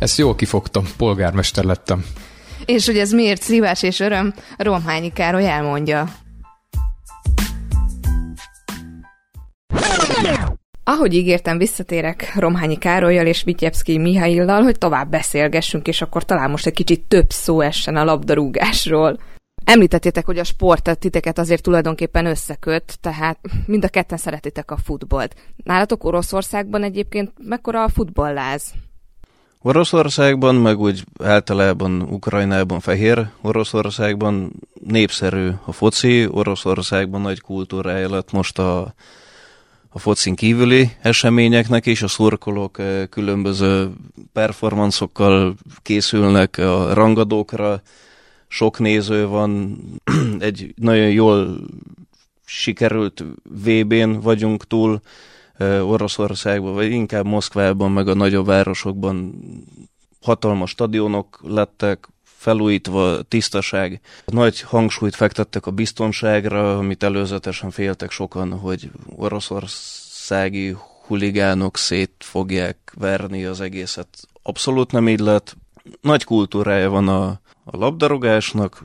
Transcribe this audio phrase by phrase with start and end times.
[0.00, 2.04] Ezt jól kifogtam, polgármester lettem.
[2.64, 6.08] És hogy ez miért szívás és öröm, Romhányi Károly elmondja.
[10.84, 16.66] Ahogy ígértem, visszatérek Romhányi Károlyjal és Vityevszki Mihaillal, hogy tovább beszélgessünk, és akkor talán most
[16.66, 19.18] egy kicsit több szó essen a labdarúgásról.
[19.64, 25.34] Említettétek, hogy a sport titeket azért tulajdonképpen összeköt, tehát mind a ketten szeretitek a futballt.
[25.64, 28.72] Nálatok Oroszországban egyébként mekkora a futballáz?
[29.62, 34.52] Oroszországban, meg úgy általában Ukrajnában, Fehér Oroszországban
[34.86, 38.94] népszerű a foci, Oroszországban nagy kultúrája lett most a,
[39.88, 43.90] a focin kívüli eseményeknek is, a szurkolók eh, különböző
[44.32, 47.82] performanszokkal készülnek a rangadókra,
[48.48, 49.78] sok néző van,
[50.38, 51.60] egy nagyon jól
[52.44, 53.24] sikerült
[53.64, 55.00] VB-n vagyunk túl,
[55.82, 59.34] Oroszországban, vagy inkább Moszkvában, meg a nagyobb városokban
[60.20, 64.00] hatalmas stadionok lettek, felújítva, tisztaság.
[64.24, 73.44] Nagy hangsúlyt fektettek a biztonságra, amit előzetesen féltek sokan, hogy oroszországi huligánok szét fogják verni
[73.44, 74.08] az egészet.
[74.42, 75.56] Abszolút nem így lett.
[76.00, 77.26] Nagy kultúrája van a,
[77.64, 78.82] a labdarúgásnak,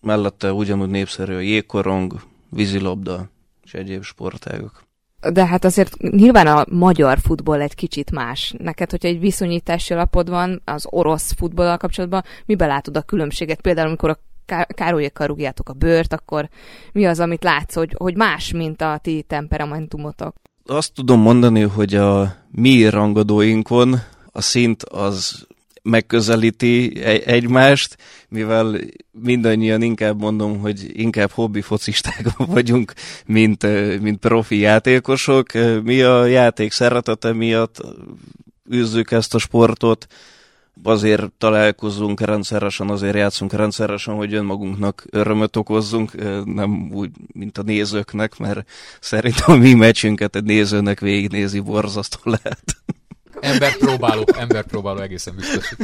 [0.00, 3.28] mellette ugyanúgy népszerű a jégkorong, vízilabda
[3.64, 4.84] és egyéb sportágok
[5.32, 8.54] de hát azért nyilván a magyar futball egy kicsit más.
[8.58, 13.60] Neked, hogyha egy viszonyítási alapod van az orosz futballal kapcsolatban, miben látod a különbséget?
[13.60, 14.18] Például, amikor a
[14.66, 16.48] Károlyékkal rúgjátok a bőrt, akkor
[16.92, 20.34] mi az, amit látsz, hogy, hogy más, mint a ti temperamentumotok?
[20.66, 23.94] Azt tudom mondani, hogy a mi rangadóinkon
[24.32, 25.46] a szint az
[25.84, 27.96] megközelíti egymást,
[28.28, 28.76] mivel
[29.10, 32.92] mindannyian inkább mondom, hogy inkább hobbi focisták vagyunk,
[33.26, 33.62] mint,
[34.00, 35.52] mint profi játékosok.
[35.82, 37.80] Mi a játék szeretete miatt
[38.74, 40.06] űzzük ezt a sportot,
[40.82, 46.12] azért találkozunk rendszeresen, azért játszunk rendszeresen, hogy önmagunknak örömöt okozzunk,
[46.44, 48.68] nem úgy, mint a nézőknek, mert
[49.00, 52.64] szerintem a mi meccsünket egy nézőnek végignézi borzasztó lehet.
[53.44, 55.74] Ember próbáló, ember próbáló egészen biztos.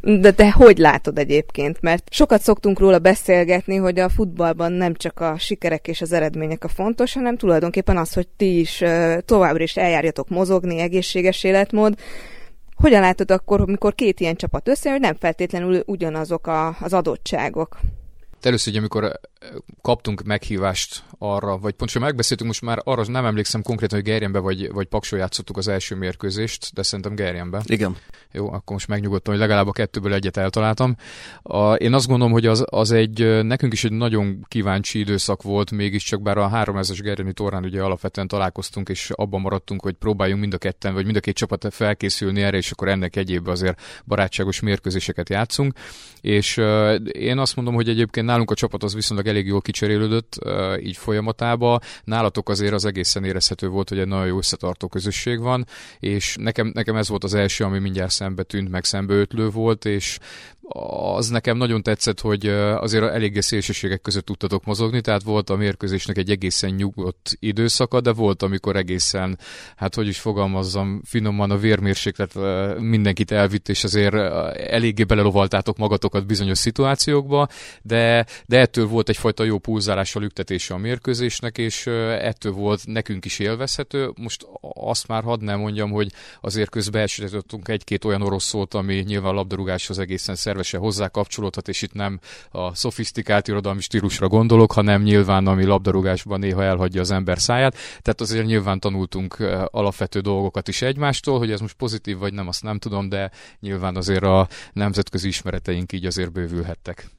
[0.00, 1.80] De te hogy látod egyébként?
[1.80, 6.64] Mert sokat szoktunk róla beszélgetni, hogy a futballban nem csak a sikerek és az eredmények
[6.64, 8.82] a fontos, hanem tulajdonképpen az, hogy ti is
[9.24, 11.94] továbbra is eljárjatok mozogni, egészséges életmód.
[12.76, 17.78] Hogyan látod akkor, amikor két ilyen csapat összejön, hogy nem feltétlenül ugyanazok a, az adottságok?
[18.42, 19.20] Először, hogy amikor
[19.82, 24.72] kaptunk meghívást arra, vagy pontosan megbeszéltünk, most már arra nem emlékszem konkrétan, hogy Gerjenbe vagy,
[24.72, 27.62] vagy Paksó játszottuk az első mérkőzést, de szerintem Gerjenbe.
[27.64, 27.96] Igen.
[28.32, 30.96] Jó, akkor most megnyugodtam, hogy legalább a kettőből egyet eltaláltam.
[31.42, 35.70] A, én azt gondolom, hogy az, az egy, nekünk is egy nagyon kíváncsi időszak volt,
[35.70, 40.54] mégiscsak bár a 3000-es Gerjeni torrán ugye alapvetően találkoztunk, és abban maradtunk, hogy próbáljunk mind
[40.54, 44.60] a ketten, vagy mind a két csapat felkészülni erre, és akkor ennek egyéb azért barátságos
[44.60, 45.74] mérkőzéseket játszunk.
[46.20, 50.38] És uh, én azt mondom, hogy egyébként nálunk a csapat az viszonylag elég jól kicserélődött
[50.82, 51.80] így folyamatába.
[52.04, 55.66] Nálatok azért az egészen érezhető volt, hogy egy nagyon jó összetartó közösség van,
[55.98, 60.18] és nekem, nekem ez volt az első, ami mindjárt szembe tűnt, meg szembeötlő volt, és
[60.68, 62.46] az nekem nagyon tetszett, hogy
[62.76, 68.12] azért eléggé szélsőségek között tudtatok mozogni, tehát volt a mérkőzésnek egy egészen nyugodt időszaka, de
[68.12, 69.38] volt, amikor egészen,
[69.76, 72.34] hát hogy is fogalmazzam, finoman a vérmérséklet
[72.78, 74.14] mindenkit elvitt, és azért
[74.54, 77.48] eléggé belelovaltátok magatokat bizonyos szituációkba,
[77.82, 81.86] de, de ettől volt egyfajta jó pulzálással üktetése a mérkőzésnek, és
[82.20, 84.12] ettől volt nekünk is élvezhető.
[84.16, 87.08] Most azt már hadd nem mondjam, hogy azért közben
[87.64, 92.20] egy-két olyan orosz szót, ami nyilván labdarúgáshoz egészen szer szervesen hozzá kapcsolódhat, és itt nem
[92.50, 97.74] a szofisztikált irodalmi stílusra gondolok, hanem nyilván, ami labdarúgásban néha elhagyja az ember száját.
[97.74, 102.62] Tehát azért nyilván tanultunk alapvető dolgokat is egymástól, hogy ez most pozitív vagy nem, azt
[102.62, 107.10] nem tudom, de nyilván azért a nemzetközi ismereteink így azért bővülhettek.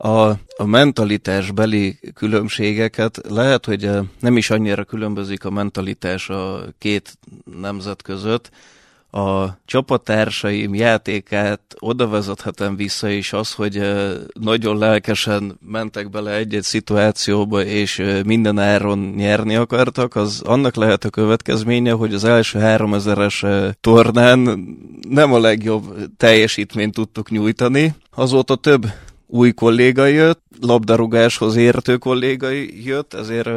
[0.00, 7.18] A, a mentalitásbeli különbségeket lehet, hogy nem is annyira különbözik a mentalitás a két
[7.60, 8.50] nemzet között,
[9.10, 13.80] a csapattársaim játékát oda vezethetem vissza is az, hogy
[14.40, 21.10] nagyon lelkesen mentek bele egy-egy szituációba, és minden áron nyerni akartak, az annak lehet a
[21.10, 24.66] következménye, hogy az első 3000-es tornán
[25.08, 27.94] nem a legjobb teljesítményt tudtuk nyújtani.
[28.14, 28.86] Azóta több
[29.28, 33.48] új kolléga jött, labdarúgáshoz értő kollégai jött, ezért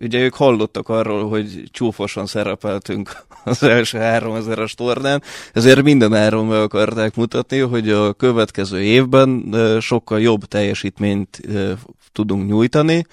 [0.00, 5.22] ugye ők hallottak arról, hogy csúfosan szerepeltünk az első 3000-es tornán,
[5.52, 11.40] ezért minden áron meg akarták mutatni, hogy a következő évben sokkal jobb teljesítményt
[12.12, 13.06] tudunk nyújtani.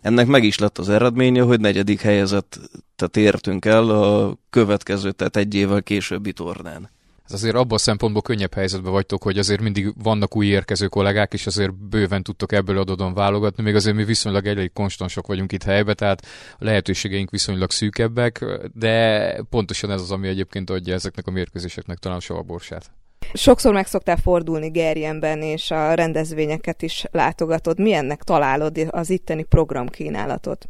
[0.00, 2.60] Ennek meg is lett az eredménye, hogy negyedik helyezett
[2.96, 6.90] tehát értünk el a következő, tehát egy évvel későbbi tornán.
[7.28, 11.32] Ez azért abban a szempontból könnyebb helyzetben vagytok, hogy azért mindig vannak új érkező kollégák,
[11.32, 15.62] és azért bőven tudtok ebből adodon válogatni, még azért mi viszonylag elég konstansok vagyunk itt
[15.62, 16.26] helyben, tehát
[16.58, 18.44] a lehetőségeink viszonylag szűkebbek,
[18.74, 22.90] de pontosan ez az, ami egyébként adja ezeknek a mérkőzéseknek talán a borsát.
[23.32, 27.80] Sokszor meg szoktál fordulni Gerjenben, és a rendezvényeket is látogatod.
[27.80, 30.68] Milyennek találod az itteni programkínálatot?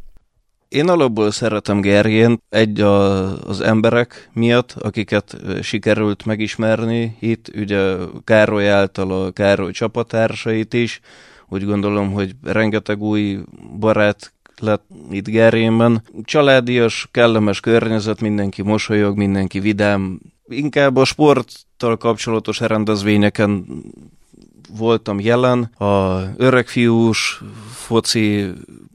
[0.69, 8.69] Én alapból szeretem Gerjén, egy a, az emberek miatt, akiket sikerült megismerni itt, ugye Károly
[8.69, 10.99] által a Károly csapattársait is,
[11.47, 13.39] úgy gondolom, hogy rengeteg új
[13.79, 16.03] barát lett itt Gerjénben.
[16.23, 20.19] Családias, kellemes környezet, mindenki mosolyog, mindenki vidám.
[20.47, 23.65] Inkább a sporttal kapcsolatos rendezvényeken
[24.77, 25.63] voltam jelen.
[25.63, 28.45] A öregfiús foci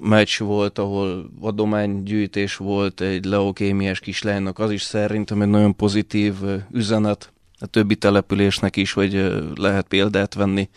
[0.03, 6.35] meccs volt, ahol adománygyűjtés volt egy leokémiás kislánynak, az is szerintem egy nagyon pozitív
[6.71, 10.69] üzenet a többi településnek is, hogy lehet példát venni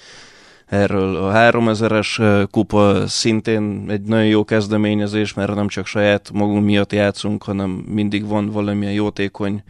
[0.65, 1.15] erről.
[1.15, 7.43] A 3000-es kupa szintén egy nagyon jó kezdeményezés, mert nem csak saját magunk miatt játszunk,
[7.43, 9.63] hanem mindig van valamilyen jótékony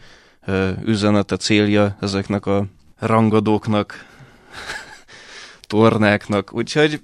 [0.84, 2.66] üzenete, célja ezeknek a
[2.98, 3.94] rangadóknak,
[5.68, 7.00] tornáknak, úgyhogy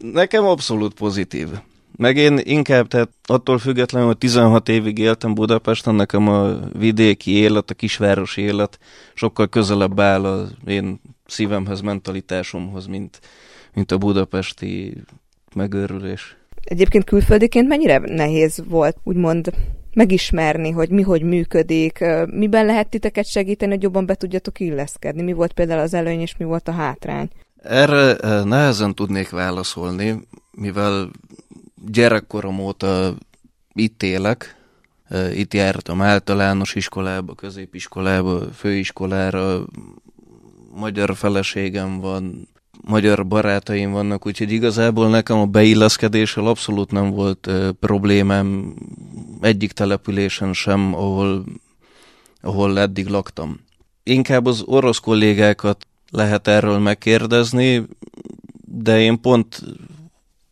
[0.00, 1.48] nekem abszolút pozitív.
[1.96, 7.70] Meg én inkább, tehát attól függetlenül, hogy 16 évig éltem Budapesten, nekem a vidéki élet,
[7.70, 8.78] a kisvárosi élet
[9.14, 13.20] sokkal közelebb áll az én szívemhez, mentalitásomhoz, mint,
[13.74, 14.96] mint a budapesti
[15.54, 16.36] megőrülés.
[16.64, 19.52] Egyébként külföldiként mennyire nehéz volt, úgymond
[19.94, 25.22] megismerni, hogy mi hogy működik, miben lehet titeket segíteni, hogy jobban be tudjatok illeszkedni?
[25.22, 27.28] Mi volt például az előny, és mi volt a hátrány?
[27.64, 31.10] Erre nehezen tudnék válaszolni, mivel
[31.86, 33.14] gyerekkorom óta
[33.72, 34.56] itt élek,
[35.32, 39.64] itt jártam általános iskolába, középiskolába, főiskolára,
[40.74, 42.48] magyar feleségem van,
[42.86, 47.50] magyar barátaim vannak, úgyhogy igazából nekem a beilleszkedéssel abszolút nem volt
[47.80, 48.74] problémám
[49.40, 51.44] egyik településen sem, ahol,
[52.40, 53.60] ahol eddig laktam.
[54.02, 57.86] Inkább az orosz kollégákat lehet erről megkérdezni,
[58.66, 59.62] de én pont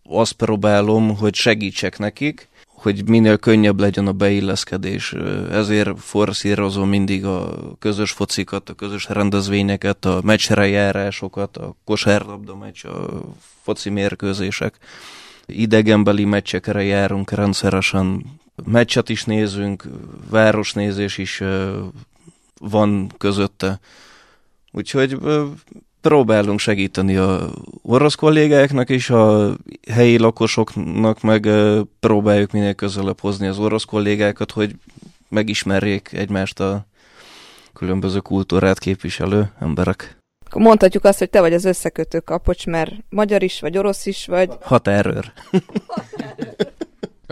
[0.04, 5.14] azt próbálom, hogy segítsek nekik, hogy minél könnyebb legyen a beilleszkedés.
[5.50, 12.84] Ezért forszírozom mindig a közös focikat, a közös rendezvényeket, a meccsre járásokat, a kosárlabda meccs,
[12.84, 13.22] a
[13.62, 14.78] foci mérkőzések.
[15.46, 18.24] Idegenbeli meccsekre járunk rendszeresen,
[18.64, 19.84] meccset is nézünk,
[20.30, 21.42] városnézés is
[22.60, 23.80] van közötte.
[24.72, 25.18] Úgyhogy
[26.00, 27.50] próbálunk segíteni a
[27.82, 29.54] orosz kollégáknak és a
[29.90, 31.48] helyi lakosoknak meg
[32.00, 34.74] próbáljuk minél közelebb hozni az orosz kollégákat, hogy
[35.28, 36.86] megismerjék egymást a
[37.72, 40.16] különböző kultúrát képviselő emberek.
[40.54, 44.50] Mondhatjuk azt, hogy te vagy az összekötő kapocs, mert magyar is, vagy orosz is, vagy...
[44.60, 45.32] Határőr.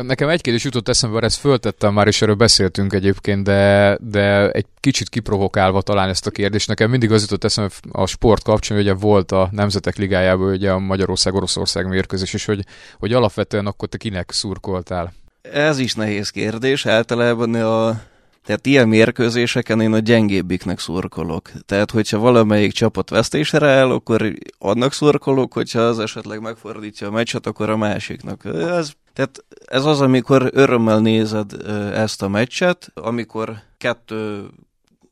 [0.03, 4.51] Nekem egy kérdés jutott eszembe, mert ezt föltettem már, és erről beszéltünk egyébként, de, de
[4.51, 6.69] egy kicsit kiprovokálva talán ezt a kérdést.
[6.69, 10.71] Nekem mindig az jutott eszembe a sport kapcsán, hogy ugye volt a Nemzetek Ligájában ugye
[10.71, 12.65] a Magyarország-Oroszország mérkőzés, és hogy,
[12.99, 15.13] hogy alapvetően akkor te kinek szurkoltál?
[15.43, 16.87] Ez is nehéz kérdés.
[16.87, 18.01] Általában a
[18.45, 21.51] tehát ilyen mérkőzéseken én a gyengébbiknek szurkolok.
[21.67, 27.47] Tehát, hogyha valamelyik csapat vesztésre áll, akkor annak szurkolok, hogyha az esetleg megfordítja a meccset,
[27.47, 28.45] akkor a másiknak.
[28.45, 31.53] Ez, tehát ez az, amikor örömmel nézed
[31.95, 34.49] ezt a meccset, amikor kettő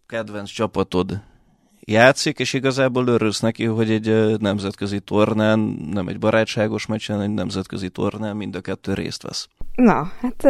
[0.06, 1.20] kedvenc csapatod
[1.80, 5.58] játszik, és igazából örülsz neki, hogy egy nemzetközi tornán,
[5.90, 9.48] nem egy barátságos meccsen, egy nemzetközi tornán mind a kettő részt vesz.
[9.74, 10.46] Na, hát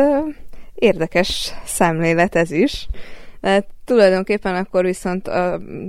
[0.75, 2.89] Érdekes szemlélet ez is.
[3.41, 5.27] De tulajdonképpen akkor viszont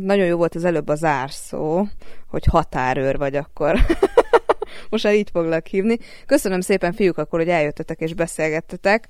[0.03, 1.87] nagyon jó volt az előbb a zárszó,
[2.27, 3.75] hogy határőr vagy akkor.
[4.89, 5.97] Most már így foglak hívni.
[6.25, 9.07] Köszönöm szépen, fiúk, akkor, hogy eljöttetek és beszélgettetek.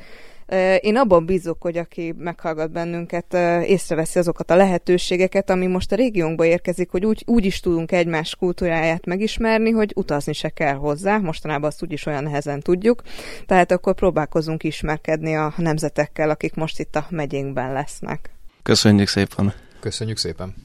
[0.79, 3.33] Én abban bízok, hogy aki meghallgat bennünket,
[3.63, 8.35] észreveszi azokat a lehetőségeket, ami most a régiónkba érkezik, hogy úgy, úgy is tudunk egymás
[8.35, 11.17] kultúráját megismerni, hogy utazni se kell hozzá.
[11.17, 13.01] Mostanában azt úgyis olyan nehezen tudjuk.
[13.45, 18.29] Tehát akkor próbálkozunk ismerkedni a nemzetekkel, akik most itt a megyénkben lesznek.
[18.63, 19.53] Köszönjük szépen!
[19.79, 20.55] Köszönjük szépen!